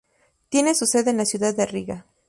Tiene 0.49 0.73
su 0.73 0.87
sede 0.87 1.11
en 1.11 1.17
la 1.17 1.25
ciudad 1.27 1.55
de 1.55 1.67
Riga. 1.67 2.07